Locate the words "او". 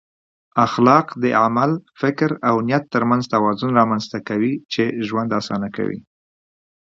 2.47-2.55